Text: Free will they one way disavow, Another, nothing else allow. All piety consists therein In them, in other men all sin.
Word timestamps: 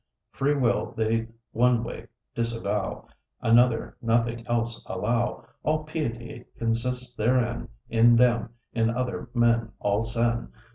Free 0.31 0.55
will 0.55 0.93
they 0.97 1.27
one 1.51 1.83
way 1.83 2.07
disavow, 2.33 3.05
Another, 3.39 3.97
nothing 4.01 4.47
else 4.47 4.83
allow. 4.87 5.45
All 5.61 5.83
piety 5.83 6.45
consists 6.57 7.13
therein 7.13 7.67
In 7.87 8.15
them, 8.15 8.49
in 8.73 8.89
other 8.89 9.29
men 9.35 9.73
all 9.79 10.03
sin. 10.03 10.51